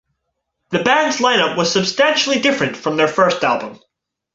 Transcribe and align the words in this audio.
The 0.71 0.81
band's 0.81 1.21
line-up 1.21 1.55
was 1.55 1.71
substantially 1.71 2.39
different 2.39 2.75
from 2.75 2.97
their 2.97 3.07
first 3.07 3.43
album. 3.43 3.79